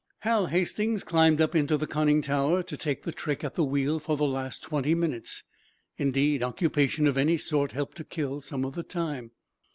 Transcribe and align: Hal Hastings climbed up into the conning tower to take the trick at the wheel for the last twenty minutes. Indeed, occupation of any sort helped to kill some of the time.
Hal 0.21 0.47
Hastings 0.47 1.03
climbed 1.03 1.39
up 1.39 1.53
into 1.53 1.77
the 1.77 1.85
conning 1.85 2.23
tower 2.23 2.63
to 2.63 2.75
take 2.75 3.03
the 3.03 3.11
trick 3.11 3.43
at 3.43 3.53
the 3.53 3.63
wheel 3.63 3.99
for 3.99 4.17
the 4.17 4.25
last 4.25 4.63
twenty 4.63 4.95
minutes. 4.95 5.43
Indeed, 5.95 6.41
occupation 6.41 7.05
of 7.05 7.19
any 7.19 7.37
sort 7.37 7.73
helped 7.73 7.97
to 7.97 8.03
kill 8.03 8.41
some 8.41 8.65
of 8.65 8.73
the 8.73 8.81
time. 8.81 9.29